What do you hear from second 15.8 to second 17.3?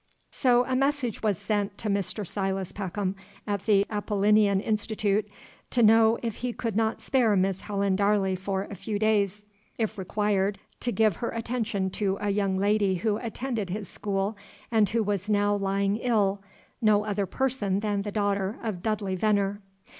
ill, no other